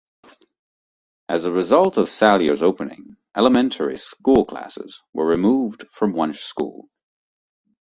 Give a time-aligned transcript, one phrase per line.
[1.29, 6.89] As a result of Salyers opening, elementary school classes were removed from Wunsche School.